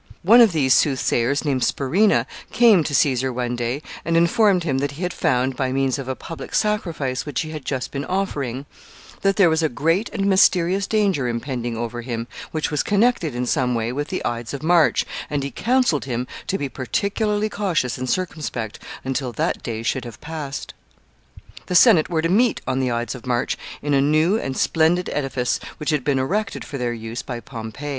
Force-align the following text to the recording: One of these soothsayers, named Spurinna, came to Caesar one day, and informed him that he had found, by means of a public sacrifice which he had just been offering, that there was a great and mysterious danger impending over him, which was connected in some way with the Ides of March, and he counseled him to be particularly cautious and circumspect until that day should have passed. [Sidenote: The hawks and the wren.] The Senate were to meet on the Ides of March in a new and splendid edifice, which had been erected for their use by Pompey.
One 0.23 0.41
of 0.41 0.51
these 0.51 0.73
soothsayers, 0.73 1.45
named 1.45 1.61
Spurinna, 1.63 2.25
came 2.51 2.83
to 2.85 2.95
Caesar 2.95 3.31
one 3.31 3.55
day, 3.55 3.83
and 4.03 4.17
informed 4.17 4.63
him 4.63 4.79
that 4.79 4.93
he 4.93 5.03
had 5.03 5.13
found, 5.13 5.55
by 5.55 5.71
means 5.71 5.99
of 5.99 6.07
a 6.07 6.15
public 6.15 6.55
sacrifice 6.55 7.23
which 7.23 7.41
he 7.41 7.51
had 7.51 7.63
just 7.65 7.91
been 7.91 8.05
offering, 8.05 8.65
that 9.21 9.35
there 9.35 9.47
was 9.47 9.61
a 9.61 9.69
great 9.69 10.09
and 10.09 10.25
mysterious 10.25 10.87
danger 10.87 11.27
impending 11.27 11.77
over 11.77 12.01
him, 12.01 12.25
which 12.49 12.71
was 12.71 12.81
connected 12.81 13.35
in 13.35 13.45
some 13.45 13.75
way 13.75 13.91
with 13.91 14.07
the 14.07 14.25
Ides 14.25 14.55
of 14.55 14.63
March, 14.63 15.05
and 15.29 15.43
he 15.43 15.51
counseled 15.51 16.05
him 16.05 16.25
to 16.47 16.57
be 16.57 16.67
particularly 16.67 17.47
cautious 17.47 17.99
and 17.99 18.09
circumspect 18.09 18.79
until 19.05 19.31
that 19.33 19.61
day 19.61 19.83
should 19.83 20.05
have 20.05 20.19
passed. 20.19 20.73
[Sidenote: 21.37 21.45
The 21.45 21.45
hawks 21.45 21.45
and 21.45 21.51
the 21.53 21.59
wren.] 21.59 21.65
The 21.67 21.75
Senate 21.75 22.09
were 22.09 22.21
to 22.23 22.29
meet 22.29 22.61
on 22.65 22.79
the 22.79 22.91
Ides 22.91 23.13
of 23.13 23.27
March 23.27 23.55
in 23.83 23.93
a 23.93 24.01
new 24.01 24.39
and 24.39 24.57
splendid 24.57 25.11
edifice, 25.13 25.59
which 25.77 25.91
had 25.91 26.03
been 26.03 26.17
erected 26.17 26.65
for 26.65 26.79
their 26.79 26.91
use 26.91 27.21
by 27.21 27.39
Pompey. 27.39 27.89